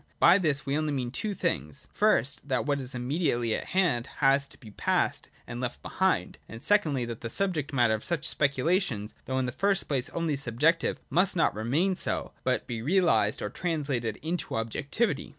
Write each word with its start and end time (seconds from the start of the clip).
By 0.19 0.39
this 0.39 0.65
we 0.65 0.75
only 0.75 0.91
mean 0.93 1.11
two 1.11 1.35
things: 1.35 1.87
first, 1.93 2.47
that 2.49 2.65
what 2.65 2.79
is 2.79 2.95
immediately 2.95 3.53
at 3.53 3.65
hand 3.67 4.07
has 4.17 4.47
to 4.47 4.57
be 4.57 4.71
passed 4.71 5.29
and 5.45 5.61
left 5.61 5.83
behind; 5.83 6.39
and 6.49 6.63
secondly, 6.63 7.05
that 7.05 7.21
the 7.21 7.29
subject 7.29 7.71
matter 7.71 7.93
of 7.93 8.03
such 8.03 8.27
speculations, 8.27 9.13
though 9.25 9.37
in 9.37 9.45
the 9.45 9.51
first 9.51 9.87
place 9.87 10.09
only 10.09 10.35
subjective, 10.37 10.99
must 11.11 11.35
not 11.35 11.53
remain 11.53 11.93
so, 11.93 12.31
but 12.43 12.65
be 12.65 12.81
realised 12.81 13.43
or 13.43 13.51
translated 13.51 14.17
into 14.23 14.55
objectivity. 14.55 15.29